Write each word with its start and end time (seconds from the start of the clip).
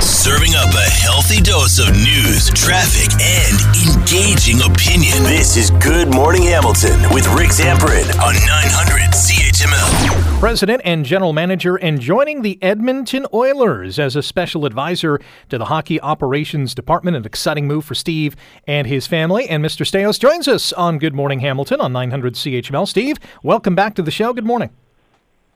Serving 0.00 0.54
up 0.54 0.72
a 0.74 0.90
healthy 0.90 1.40
dose 1.40 1.80
of 1.80 1.92
news, 1.92 2.50
traffic, 2.50 3.10
and 3.20 3.58
engaging 3.98 4.60
opinion. 4.62 5.24
This 5.24 5.56
is 5.56 5.70
Good 5.72 6.14
Morning 6.14 6.42
Hamilton 6.42 7.00
with 7.12 7.26
Rick 7.34 7.48
Zamperin 7.48 8.06
on 8.20 8.34
900 8.34 9.10
CHML. 9.10 10.38
President 10.38 10.82
and 10.84 11.04
General 11.04 11.32
Manager 11.32 11.74
and 11.74 12.00
joining 12.00 12.42
the 12.42 12.62
Edmonton 12.62 13.26
Oilers 13.34 13.98
as 13.98 14.14
a 14.14 14.22
special 14.22 14.64
advisor 14.64 15.20
to 15.48 15.58
the 15.58 15.64
Hockey 15.64 16.00
Operations 16.00 16.76
Department. 16.76 17.16
An 17.16 17.24
exciting 17.24 17.66
move 17.66 17.84
for 17.84 17.96
Steve 17.96 18.36
and 18.68 18.86
his 18.86 19.08
family. 19.08 19.48
And 19.48 19.64
Mr. 19.64 19.84
Staios 19.84 20.20
joins 20.20 20.46
us 20.46 20.72
on 20.74 20.98
Good 20.98 21.14
Morning 21.14 21.40
Hamilton 21.40 21.80
on 21.80 21.92
900 21.92 22.34
CHML. 22.34 22.86
Steve, 22.86 23.16
welcome 23.42 23.74
back 23.74 23.96
to 23.96 24.02
the 24.02 24.12
show. 24.12 24.32
Good 24.32 24.46
morning. 24.46 24.70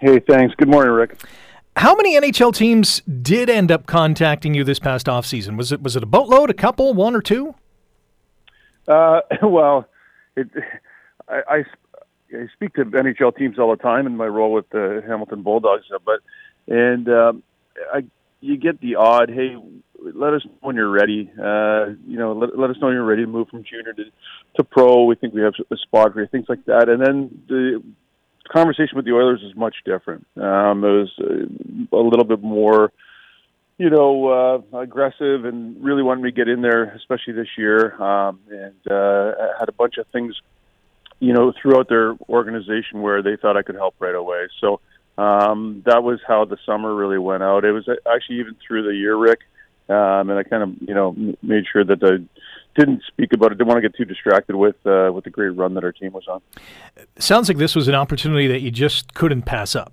Hey, 0.00 0.18
thanks. 0.18 0.52
Good 0.56 0.68
morning, 0.68 0.92
Rick. 0.92 1.16
How 1.76 1.94
many 1.94 2.18
NHL 2.18 2.54
teams 2.54 3.00
did 3.00 3.48
end 3.48 3.72
up 3.72 3.86
contacting 3.86 4.54
you 4.54 4.62
this 4.62 4.78
past 4.78 5.06
offseason? 5.06 5.56
Was 5.56 5.72
it 5.72 5.82
was 5.82 5.96
it 5.96 6.02
a 6.02 6.06
boatload, 6.06 6.50
a 6.50 6.54
couple, 6.54 6.92
one 6.92 7.14
or 7.14 7.22
two? 7.22 7.54
Uh, 8.86 9.20
well, 9.42 9.86
it, 10.36 10.48
I, 11.28 11.40
I, 11.48 11.64
I 12.34 12.46
speak 12.52 12.74
to 12.74 12.84
NHL 12.84 13.36
teams 13.36 13.58
all 13.58 13.70
the 13.70 13.82
time 13.82 14.06
in 14.06 14.16
my 14.16 14.26
role 14.26 14.52
with 14.52 14.68
the 14.70 15.02
Hamilton 15.06 15.42
Bulldogs, 15.42 15.84
uh, 15.94 15.98
but 16.04 16.20
and 16.66 17.08
um, 17.08 17.42
I 17.92 18.04
you 18.40 18.56
get 18.56 18.80
the 18.80 18.96
odd, 18.96 19.30
hey, 19.30 19.56
let 19.98 20.34
us 20.34 20.44
know 20.44 20.52
when 20.60 20.76
you're 20.76 20.90
ready. 20.90 21.30
Uh, 21.38 21.94
you 22.06 22.18
know, 22.18 22.32
let, 22.32 22.58
let 22.58 22.70
us 22.70 22.76
know 22.80 22.88
when 22.88 22.96
you're 22.96 23.04
ready 23.04 23.22
to 23.22 23.28
move 23.28 23.48
from 23.48 23.64
junior 23.64 23.92
to 23.94 24.04
to 24.56 24.64
pro. 24.64 25.04
We 25.04 25.14
think 25.14 25.32
we 25.32 25.42
have 25.42 25.54
a 25.70 25.76
spot 25.76 26.12
for 26.12 26.20
you, 26.20 26.26
things 26.26 26.46
like 26.48 26.64
that. 26.66 26.88
And 26.88 27.00
then 27.00 27.42
the 27.48 27.82
conversation 28.52 28.96
with 28.96 29.04
the 29.04 29.12
Oilers 29.12 29.42
is 29.42 29.56
much 29.56 29.76
different. 29.84 30.26
Um, 30.36 30.84
it 30.84 30.88
was 30.88 31.12
uh, 31.20 31.96
a 31.96 32.02
little 32.02 32.24
bit 32.24 32.42
more, 32.42 32.92
you 33.78 33.90
know, 33.90 34.62
uh, 34.72 34.78
aggressive 34.78 35.44
and 35.44 35.82
really 35.82 36.02
wanted 36.02 36.22
me 36.22 36.30
to 36.30 36.36
get 36.36 36.48
in 36.48 36.62
there, 36.62 36.94
especially 36.94 37.32
this 37.32 37.48
year. 37.56 38.00
Um, 38.00 38.40
and 38.50 38.92
uh, 38.92 39.32
had 39.58 39.68
a 39.68 39.72
bunch 39.72 39.96
of 39.98 40.06
things, 40.08 40.34
you 41.20 41.32
know, 41.32 41.52
throughout 41.60 41.88
their 41.88 42.14
organization 42.28 43.02
where 43.02 43.22
they 43.22 43.36
thought 43.36 43.56
I 43.56 43.62
could 43.62 43.76
help 43.76 43.94
right 43.98 44.14
away. 44.14 44.48
So 44.60 44.80
um, 45.18 45.82
that 45.86 46.02
was 46.02 46.20
how 46.26 46.44
the 46.44 46.58
summer 46.66 46.94
really 46.94 47.18
went 47.18 47.42
out. 47.42 47.64
It 47.64 47.72
was 47.72 47.88
actually 48.12 48.40
even 48.40 48.56
through 48.66 48.84
the 48.84 48.94
year, 48.94 49.16
Rick. 49.16 49.40
Um, 49.88 50.30
and 50.30 50.38
I 50.38 50.42
kind 50.42 50.62
of, 50.62 50.70
you 50.80 50.94
know, 50.94 51.14
made 51.42 51.64
sure 51.70 51.84
that 51.84 52.02
I 52.02 52.24
didn't 52.78 53.02
speak 53.08 53.32
about 53.32 53.52
it. 53.52 53.58
Didn't 53.58 53.68
want 53.68 53.82
to 53.82 53.88
get 53.88 53.96
too 53.96 54.04
distracted 54.04 54.56
with 54.56 54.76
uh, 54.86 55.10
with 55.12 55.24
the 55.24 55.30
great 55.30 55.50
run 55.50 55.74
that 55.74 55.84
our 55.84 55.92
team 55.92 56.12
was 56.12 56.26
on. 56.28 56.40
Sounds 57.18 57.48
like 57.48 57.58
this 57.58 57.74
was 57.74 57.88
an 57.88 57.94
opportunity 57.94 58.46
that 58.46 58.60
you 58.60 58.70
just 58.70 59.14
couldn't 59.14 59.42
pass 59.42 59.74
up. 59.74 59.92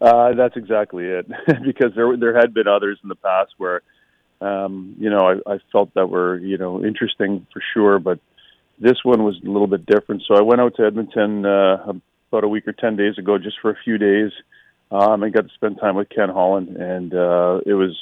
Uh, 0.00 0.34
that's 0.34 0.56
exactly 0.56 1.04
it, 1.04 1.26
because 1.64 1.92
there 1.94 2.16
there 2.16 2.36
had 2.36 2.52
been 2.52 2.68
others 2.68 2.98
in 3.02 3.08
the 3.08 3.14
past 3.14 3.52
where, 3.58 3.82
um, 4.40 4.94
you 4.98 5.08
know, 5.08 5.40
I, 5.46 5.54
I 5.54 5.58
felt 5.72 5.94
that 5.94 6.08
were 6.08 6.38
you 6.38 6.58
know 6.58 6.84
interesting 6.84 7.46
for 7.52 7.62
sure, 7.74 7.98
but 7.98 8.18
this 8.78 8.98
one 9.04 9.24
was 9.24 9.36
a 9.44 9.48
little 9.48 9.66
bit 9.66 9.86
different. 9.86 10.22
So 10.26 10.34
I 10.36 10.42
went 10.42 10.60
out 10.60 10.74
to 10.76 10.84
Edmonton 10.84 11.46
uh, 11.46 11.92
about 12.30 12.44
a 12.44 12.48
week 12.48 12.66
or 12.66 12.72
ten 12.72 12.96
days 12.96 13.16
ago, 13.18 13.38
just 13.38 13.56
for 13.62 13.70
a 13.70 13.76
few 13.84 13.96
days, 13.96 14.32
um, 14.90 15.22
and 15.22 15.32
got 15.32 15.48
to 15.48 15.54
spend 15.54 15.78
time 15.78 15.96
with 15.96 16.08
Ken 16.08 16.28
Holland, 16.28 16.76
and 16.76 17.12
uh, 17.14 17.60
it 17.66 17.74
was, 17.74 17.96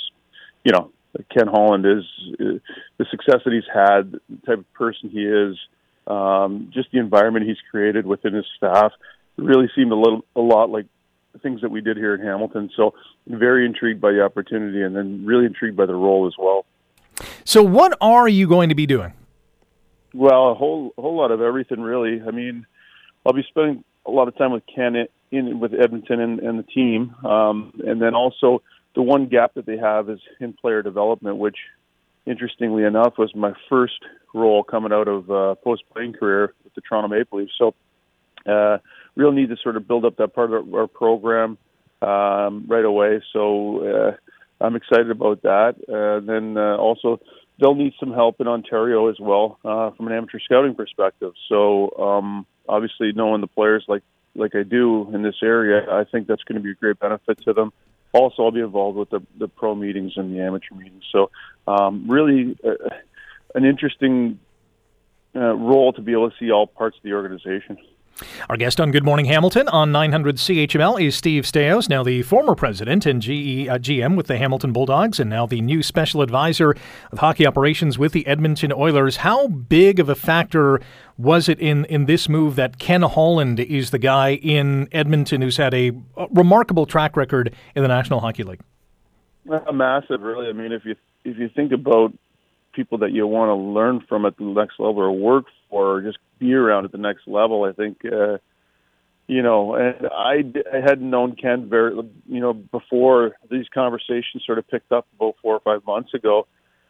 you 0.65 0.73
know, 0.73 0.91
Ken 1.31 1.47
Holland 1.47 1.87
is, 1.87 2.05
uh, 2.41 2.59
the 2.99 3.07
success 3.11 3.41
that 3.45 3.53
he's 3.53 3.63
had, 3.73 4.13
the 4.13 4.47
type 4.47 4.59
of 4.59 4.73
person 4.75 5.11
he 5.11 5.25
is, 5.25 5.57
um, 6.07 6.71
just 6.73 6.91
the 6.93 6.99
environment 6.99 7.47
he's 7.47 7.61
created 7.71 8.07
within 8.07 8.35
his 8.35 8.45
staff 8.57 8.93
really 9.37 9.71
seemed 9.75 9.93
a 9.93 9.97
little 9.97 10.25
a 10.37 10.41
lot 10.41 10.71
like 10.71 10.87
things 11.43 11.61
that 11.63 11.71
we 11.71 11.81
did 11.81 11.97
here 11.97 12.15
in 12.15 12.21
Hamilton. 12.21 12.71
So 12.77 12.95
very 13.27 13.67
intrigued 13.67 14.01
by 14.01 14.13
the 14.13 14.23
opportunity 14.23 14.83
and 14.83 14.95
then 14.95 15.25
really 15.25 15.47
intrigued 15.47 15.77
by 15.77 15.87
the 15.87 15.95
role 15.95 16.27
as 16.27 16.35
well. 16.39 16.65
So 17.45 17.63
what 17.63 17.97
are 18.01 18.29
you 18.29 18.47
going 18.47 18.69
to 18.69 18.75
be 18.75 18.87
doing? 18.87 19.13
Well, 20.13 20.51
a 20.51 20.55
whole 20.55 20.95
a 20.97 21.03
whole 21.03 21.17
lot 21.17 21.31
of 21.33 21.41
everything 21.41 21.81
really. 21.81 22.23
I 22.23 22.31
mean, 22.31 22.67
I'll 23.27 23.33
be 23.33 23.45
spending 23.49 23.85
a 24.07 24.11
lot 24.11 24.29
of 24.29 24.37
time 24.37 24.53
with 24.53 24.63
Ken 24.73 25.07
in, 25.31 25.61
with 25.61 25.73
Edmonton 25.75 26.21
and, 26.21 26.41
and 26.41 26.59
the 26.59 26.63
team, 26.63 27.15
um, 27.25 27.73
and 27.87 28.01
then 28.01 28.15
also 28.15 28.63
the 28.95 29.03
one 29.03 29.27
gap 29.27 29.55
that 29.55 29.67
they 29.67 29.77
have 29.77 30.09
is 30.09 30.21
in 30.41 30.53
player 30.53 30.83
development, 30.83 31.37
which, 31.37 31.57
interestingly 32.27 32.85
enough, 32.85 33.15
was 33.19 33.35
my 33.35 33.53
first 33.69 34.01
role 34.33 34.63
coming 34.63 34.93
out 34.93 35.09
of 35.09 35.31
uh, 35.31 35.55
post 35.57 35.83
playing 35.93 36.13
career 36.13 36.55
with 36.65 36.75
the 36.75 36.81
Toronto 36.81 37.09
Maple 37.09 37.39
Leafs. 37.39 37.53
So, 37.59 37.75
uh, 38.47 38.79
real 39.17 39.33
need 39.33 39.49
to 39.49 39.57
sort 39.63 39.77
of 39.77 39.89
build 39.89 40.05
up 40.05 40.17
that 40.19 40.35
part 40.35 40.53
of 40.53 40.73
our 40.75 40.87
program 40.87 41.59
um, 42.03 42.67
right 42.69 42.85
away. 42.85 43.23
So, 43.33 43.85
uh, 43.87 44.17
I'm 44.61 44.77
excited 44.77 45.11
about 45.11 45.43
that. 45.43 45.75
Uh, 45.89 46.25
then 46.25 46.57
uh, 46.57 46.77
also, 46.77 47.21
they'll 47.61 47.75
need 47.75 47.95
some 47.99 48.13
help 48.13 48.41
in 48.41 48.47
Ontario 48.47 49.09
as 49.09 49.17
well 49.19 49.59
uh, 49.65 49.91
from 49.91 50.07
an 50.07 50.13
amateur 50.13 50.39
scouting 50.39 50.75
perspective. 50.75 51.33
So, 51.49 51.91
um, 51.99 52.47
obviously, 52.69 53.13
knowing 53.13 53.41
the 53.41 53.47
players 53.47 53.85
like 53.89 54.03
like 54.37 54.55
I 54.55 54.65
do 54.65 55.09
in 55.15 55.23
this 55.23 55.37
area, 55.43 55.87
I 55.91 56.05
think 56.05 56.27
that's 56.27 56.43
going 56.43 56.57
to 56.57 56.63
be 56.63 56.73
a 56.73 56.75
great 56.75 56.99
benefit 56.99 57.43
to 57.45 57.53
them 57.53 57.73
also 58.15 58.45
I'll 58.45 58.51
be 58.53 58.61
involved 58.61 58.97
with 58.97 59.11
the, 59.11 59.21
the 59.39 59.49
pro 59.49 59.75
meetings 59.75 60.13
and 60.17 60.35
the 60.35 60.41
amateur 60.41 60.75
meetings. 60.75 61.03
So 61.13 61.31
um, 61.67 62.09
really 62.09 62.57
uh, 62.65 62.89
an 63.55 63.65
interesting 63.65 64.39
uh, 65.35 65.55
role 65.55 65.93
to 65.93 66.01
be 66.01 66.13
able 66.13 66.31
to 66.31 66.37
see 66.39 66.51
all 66.51 66.67
parts 66.67 66.97
of 66.97 67.03
the 67.03 67.13
organization. 67.13 67.77
Our 68.51 68.59
guest 68.59 68.79
on 68.79 68.91
Good 68.91 69.05
Morning 69.05 69.25
Hamilton 69.25 69.69
on 69.69 69.91
900 69.91 70.37
CHML 70.37 71.03
is 71.03 71.17
Steve 71.17 71.45
Staios, 71.45 71.89
now 71.89 72.03
the 72.03 72.21
former 72.21 72.55
president 72.55 73.07
and 73.07 73.23
GE, 73.23 73.69
uh, 73.69 73.79
GM 73.79 74.17
with 74.17 74.27
the 74.27 74.37
Hamilton 74.37 74.71
Bulldogs, 74.71 75.19
and 75.19 75.31
now 75.31 75.47
the 75.47 75.63
new 75.63 75.83
special 75.83 76.21
advisor 76.21 76.77
of 77.11 77.21
hockey 77.21 77.47
operations 77.47 77.99
with 77.99 78.13
the 78.13 78.27
Edmonton 78.27 78.71
Oilers. 78.71 79.17
How 79.17 79.49
big 79.49 79.99
of 79.99 80.11
a 80.11 80.15
factor 80.15 80.79
was 81.17 81.49
it 81.49 81.59
in, 81.59 81.87
in 81.87 82.05
this 82.05 82.29
move 82.29 82.57
that 82.57 82.79
Ken 82.79 83.01
Holland 83.01 83.61
is 83.61 83.93
the 83.93 83.99
guy 83.99 84.35
in 84.35 84.89
Edmonton 84.93 85.41
who's 85.41 85.57
had 85.57 85.73
a, 85.73 85.93
remarkable 86.31 86.85
track 86.85 87.17
record 87.17 87.55
in 87.75 87.81
the 87.83 87.89
National 87.89 88.21
Hockey 88.21 88.43
League? 88.43 88.61
Uh, 89.51 89.73
massive, 89.73 90.21
really. 90.21 90.49
I 90.49 90.53
mean, 90.53 90.73
if 90.73 90.85
you 90.85 90.97
if 91.25 91.39
you 91.39 91.49
think 91.49 91.73
about 91.73 92.13
people 92.75 92.99
that 92.99 93.13
you 93.13 93.27
want 93.27 93.49
to 93.49 93.55
learn 93.55 94.05
from 94.07 94.27
at 94.27 94.37
the 94.37 94.45
next 94.45 94.79
level 94.79 95.01
or 95.01 95.13
work 95.13 95.47
for 95.75 95.97
or 95.97 96.03
just 96.03 96.19
be 96.39 96.55
around 96.55 96.85
at 96.85 96.93
the 96.93 96.99
next 96.99 97.27
level. 97.27 97.65
I 97.65 97.73
think, 97.73 97.99
uh, 98.05 98.39
you 99.27 99.43
know, 99.43 99.75
and 99.75 100.07
I, 100.07 100.45
I 100.73 100.81
hadn't 100.81 101.11
known 101.11 101.35
Ken 101.35 101.69
very, 101.69 101.97
you 102.27 102.41
know, 102.41 102.53
before 102.53 103.33
these 103.51 103.67
conversations 103.75 104.45
sort 104.47 104.59
of 104.59 104.69
picked 104.69 104.93
up 104.93 105.07
about 105.17 105.35
four 105.43 105.55
or 105.55 105.61
five 105.61 105.85
months 105.85 106.15
ago. 106.15 106.47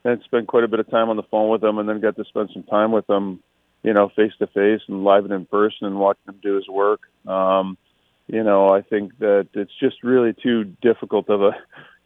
And 0.06 0.21
spent 0.25 0.49
quite 0.49 0.65
a 0.65 0.69
bit 0.69 0.81
of 0.81 0.91
time 0.91 1.09
on 1.09 1.17
the 1.17 1.22
phone 1.22 1.49
with 1.49 1.65
him, 1.65 1.78
and 1.78 1.89
then 1.89 1.99
got 1.99 2.17
to 2.17 2.25
spend 2.27 2.50
some 2.53 2.65
time 2.65 2.93
with 2.93 3.09
him, 3.09 3.43
you 3.83 3.95
know, 3.95 4.11
face 4.15 4.33
to 4.39 4.47
face 4.47 4.83
and 4.87 5.03
live 5.03 5.25
and 5.25 5.33
in 5.33 5.47
person, 5.47 5.87
and 5.87 5.99
watching 5.99 6.28
him 6.28 6.41
do 6.43 6.56
his 6.56 6.69
work. 6.69 7.01
Um, 7.27 7.78
you 8.27 8.43
know, 8.43 8.69
I 8.69 8.83
think 8.83 9.19
that 9.21 9.49
it's 9.55 9.72
just 9.81 10.03
really 10.03 10.34
too 10.34 10.65
difficult 10.83 11.31
of 11.31 11.41
a. 11.41 11.53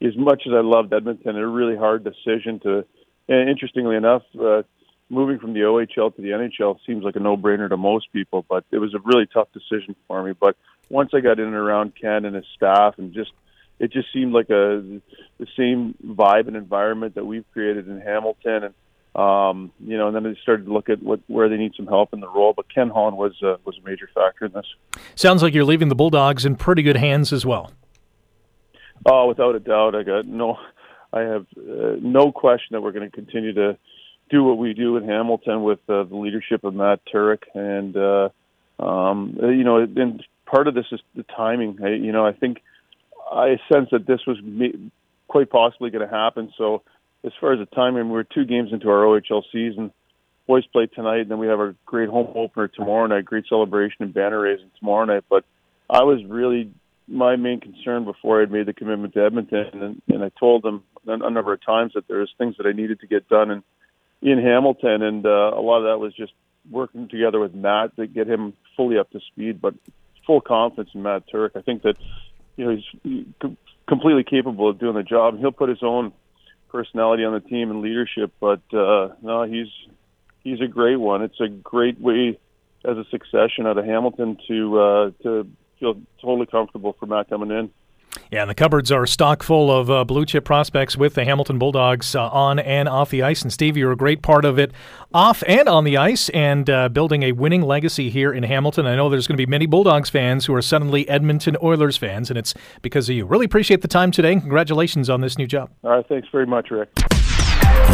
As 0.00 0.16
much 0.16 0.43
as 0.47 0.53
I 0.53 0.60
loved 0.60 0.93
Edmonton, 0.93 1.37
a 1.37 1.45
really 1.45 1.77
hard 1.77 2.05
decision 2.05 2.60
to 2.60 2.84
and 3.28 3.49
interestingly 3.49 3.97
enough, 3.97 4.22
uh, 4.41 4.62
moving 5.11 5.39
from 5.39 5.55
the 5.55 5.61
OHL 5.61 6.15
to 6.15 6.23
the 6.23 6.31
NHL 6.31 6.79
seems 6.87 7.05
like 7.05 7.17
a 7.17 7.21
no-brainer 7.21 7.69
to 7.69 7.77
most 7.77 8.13
people, 8.13 8.45
but 8.49 8.65
it 8.71 8.79
was 8.79 8.95
a 8.95 8.99
really 9.05 9.27
tough 9.27 9.49
decision 9.53 9.97
for 10.07 10.23
me. 10.23 10.33
But 10.39 10.57
once 10.89 11.11
I 11.15 11.21
got 11.21 11.39
in 11.39 11.47
and 11.47 11.55
around 11.55 11.95
Ken 12.01 12.25
and 12.25 12.37
his 12.37 12.45
staff, 12.55 12.95
and 12.99 13.13
just 13.13 13.33
it 13.79 13.93
just 13.93 14.13
seemed 14.13 14.33
like 14.33 14.51
a 14.51 15.01
the 15.39 15.47
same 15.57 15.95
vibe 16.05 16.49
and 16.49 16.57
environment 16.57 17.15
that 17.15 17.25
we've 17.25 17.45
created 17.53 17.89
in 17.89 18.01
Hamilton, 18.01 18.65
and 18.65 18.75
um, 19.15 19.73
you 19.81 19.97
know, 19.97 20.09
and 20.09 20.17
then 20.17 20.23
they 20.23 20.39
started 20.43 20.67
to 20.67 20.73
look 20.73 20.89
at 20.89 21.03
what 21.03 21.21
where 21.27 21.49
they 21.49 21.57
need 21.57 21.73
some 21.77 21.87
help 21.87 22.13
in 22.13 22.21
the 22.21 22.29
role. 22.29 22.53
But 22.55 22.73
Ken 22.73 22.91
Holland 22.91 23.17
was 23.17 23.35
uh, 23.43 23.57
was 23.65 23.79
a 23.79 23.89
major 23.89 24.09
factor 24.15 24.47
in 24.47 24.53
this. 24.53 24.67
Sounds 25.15 25.43
like 25.43 25.55
you're 25.55 25.65
leaving 25.65 25.89
the 25.89 25.95
Bulldogs 25.95 26.45
in 26.45 26.57
pretty 26.57 26.83
good 26.83 26.97
hands 26.97 27.33
as 27.33 27.47
well. 27.47 27.73
Oh, 29.07 29.29
without 29.29 29.55
a 29.55 29.61
doubt, 29.61 29.95
I 29.95 30.03
got 30.03 30.27
no 30.27 30.59
I 31.13 31.21
have 31.21 31.47
uh, 31.57 31.97
no 32.01 32.33
question 32.33 32.69
that 32.72 32.83
we're 32.83 32.93
going 32.93 33.09
to 33.09 33.15
continue 33.15 33.53
to 33.54 33.78
do 34.30 34.45
what 34.45 34.59
we 34.59 34.75
do 34.75 34.97
in 34.97 35.04
Hamilton 35.04 35.63
with 35.63 35.80
uh, 35.89 36.04
the 36.04 36.16
leadership 36.16 36.65
of 36.65 36.75
Matt 36.75 37.01
Turek, 37.13 37.42
and 37.54 37.97
uh, 37.97 38.28
um, 38.83 39.36
you 39.41 39.65
know, 39.65 39.78
and 39.78 40.22
part 40.47 40.69
of 40.69 40.75
this 40.75 40.86
is 40.92 41.01
the 41.15 41.25
timing. 41.25 41.78
I, 41.83 41.89
you 41.91 42.13
know, 42.13 42.27
I 42.27 42.33
think 42.33 42.63
I 43.30 43.57
sense 43.72 43.89
that 43.92 44.07
this 44.07 44.21
was 44.27 44.39
quite 45.27 45.51
possibly 45.51 45.91
going 45.91 46.09
to 46.09 46.15
happen. 46.15 46.53
So, 46.57 46.83
as 47.25 47.33
far 47.41 47.53
as 47.53 47.59
the 47.59 47.66
timing, 47.66 48.10
we're 48.10 48.22
two 48.22 48.45
games 48.45 48.71
into 48.72 48.89
our 48.89 49.04
OHL 49.04 49.42
season. 49.53 49.92
Boys 50.47 50.66
play 50.66 50.86
tonight, 50.86 51.21
and 51.21 51.30
then 51.30 51.39
we 51.39 51.48
have 51.48 51.59
our 51.59 51.75
great 51.84 52.09
home 52.09 52.33
opener 52.34 52.69
tomorrow 52.69 53.07
night. 53.07 53.25
Great 53.25 53.45
celebration 53.48 53.97
and 54.01 54.15
banner 54.15 54.41
raising 54.41 54.71
tomorrow 54.78 55.04
night. 55.04 55.25
But 55.28 55.45
I 55.91 56.04
was 56.04 56.25
really 56.27 56.72
my 57.07 57.36
main 57.36 57.60
concern 57.60 58.04
before 58.04 58.42
I'd 58.42 58.51
made 58.51 58.66
the 58.66 58.72
commitment 58.72 59.15
to 59.15 59.25
Edmonton, 59.25 59.83
and, 59.83 60.03
and 60.09 60.25
I 60.25 60.30
told 60.39 60.63
them 60.63 60.84
a, 61.07 61.30
number 61.30 61.53
of 61.53 61.65
times 61.65 61.92
that 61.95 62.07
there 62.07 62.19
was 62.19 62.30
things 62.36 62.57
that 62.59 62.66
I 62.66 62.72
needed 62.72 63.01
to 63.01 63.07
get 63.07 63.28
done 63.28 63.51
in 63.51 63.63
in 64.22 64.38
Hamilton, 64.38 65.03
and 65.03 65.26
uh, 65.26 65.53
a 65.54 65.60
lot 65.60 65.78
of 65.78 65.84
that 65.84 65.98
was 65.98 66.15
just 66.15 66.32
working 66.70 67.09
together 67.09 67.38
with 67.38 67.54
Matt 67.54 67.97
to 67.97 68.06
get 68.06 68.28
him 68.28 68.53
fully 68.76 68.98
up 68.98 69.10
to 69.10 69.20
speed. 69.20 69.60
But 69.60 69.74
full 70.26 70.41
confidence 70.41 70.91
in 70.94 71.03
Matt 71.03 71.24
Turek. 71.32 71.56
I 71.56 71.62
think 71.62 71.82
that 71.82 71.97
you 72.56 72.65
know 72.65 72.76
he's 73.03 73.24
completely 73.88 74.24
capable 74.24 74.68
of 74.68 74.78
doing 74.78 74.94
the 74.94 75.03
job. 75.03 75.38
He'll 75.38 75.53
put 75.53 75.68
his 75.68 75.82
own 75.82 76.12
personality 76.68 77.24
on 77.24 77.32
the 77.32 77.41
team 77.41 77.70
and 77.70 77.80
leadership, 77.80 78.32
but 78.41 78.60
uh, 78.72 79.15
no, 79.22 79.44
he's 79.44 79.68
he's 80.44 80.60
a 80.60 80.66
great 80.66 80.97
one. 80.97 81.22
It's 81.22 81.41
a 81.41 81.48
great 81.48 82.00
way 82.00 82.38
as 82.84 82.97
a 82.97 83.04
succession 83.10 83.66
out 83.66 83.78
of 83.78 83.84
Hamilton 83.84 84.38
to 84.48 84.78
uh, 84.78 85.10
to 85.22 85.48
feel 85.80 86.00
totally 86.20 86.47
comfortable 86.47 86.94
for 86.98 87.06
Matt 87.06 87.30
coming 87.30 87.50
in. 87.50 87.70
Yeah, 88.31 88.43
and 88.43 88.51
the 88.51 88.55
cupboards 88.55 88.93
are 88.93 89.07
stock 89.07 89.43
full 89.43 89.71
of 89.71 89.91
uh, 89.91 90.05
blue 90.05 90.27
chip 90.27 90.45
prospects 90.45 90.97
with 90.97 91.15
the 91.15 91.25
Hamilton 91.25 91.59
Bulldogs 91.59 92.15
uh, 92.15 92.28
on 92.28 92.59
and 92.59 92.89
off 92.89 93.10
the 93.10 93.22
ice. 93.22 93.43
And 93.43 93.53
Steve, 93.53 93.77
you're 93.77 93.93
a 93.93 93.97
great 93.97 94.22
part 94.22 94.45
of 94.45 94.59
it 94.59 94.72
off 95.15 95.43
and 95.47 95.69
on 95.69 95.84
the 95.84 95.97
ice 95.97 96.28
and 96.31 96.69
uh, 96.69 96.89
building 96.89 97.22
a 97.22 97.33
winning 97.33 97.63
legacy 97.63 98.10
here 98.10 98.33
in 98.33 98.43
Hamilton. 98.43 98.87
I 98.87 98.97
know 98.97 99.09
there's 99.09 99.27
going 99.27 99.37
to 99.37 99.47
be 99.47 99.51
many 99.51 99.66
Bulldogs 99.66 100.10
fans 100.10 100.47
who 100.47 100.55
are 100.55 100.63
suddenly 100.63 101.09
Edmonton 101.09 101.57
Oilers 101.63 101.97
fans, 101.97 102.31
and 102.31 102.39
it's 102.39 102.55
because 102.83 103.09
of 103.09 103.16
you. 103.16 103.25
Really 103.25 103.47
appreciate 103.47 103.81
the 103.81 103.89
time 103.89 104.11
today. 104.11 104.39
Congratulations 104.39 105.09
on 105.09 105.21
this 105.21 105.39
new 105.39 105.47
job. 105.47 105.71
All 105.84 105.91
right, 105.93 106.07
thanks 106.07 106.28
very 106.31 106.47
much, 106.47 106.71
Rick. 106.71 106.91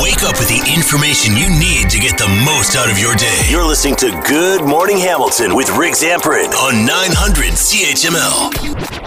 Wake 0.00 0.25
up 0.25 0.37
with 0.40 0.49
the 0.49 0.75
information 0.75 1.37
you 1.37 1.49
need 1.50 1.88
to 1.90 2.00
get 2.00 2.19
the 2.19 2.26
most 2.44 2.75
out 2.75 2.90
of 2.90 2.99
your 2.99 3.14
day. 3.14 3.46
You're 3.49 3.64
listening 3.64 3.94
to 3.96 4.10
Good 4.26 4.64
Morning 4.64 4.99
Hamilton 4.99 5.55
with 5.55 5.70
Rick 5.76 5.93
Zamperin 5.94 6.50
on 6.52 6.84
900 6.84 7.52
CHML. 7.52 9.03